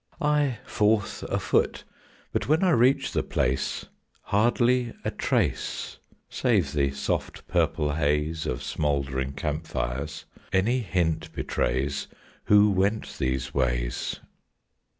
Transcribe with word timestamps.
I 0.19 0.57
forth 0.65 1.21
afoot; 1.29 1.83
but 2.33 2.47
when 2.47 2.63
I 2.63 2.71
reach 2.71 3.11
the 3.11 3.21
place, 3.21 3.85
Hardly 4.23 4.93
a 5.05 5.11
trace, 5.11 5.99
Save 6.27 6.73
the 6.73 6.89
soft 6.89 7.47
purple 7.47 7.93
haze 7.93 8.47
Of 8.47 8.63
smouldering 8.63 9.33
camp 9.33 9.67
fires, 9.67 10.25
any 10.51 10.79
hint 10.79 11.31
betrays 11.33 12.07
Who 12.45 12.71
went 12.71 13.19
these 13.19 13.53
ways. 13.53 14.19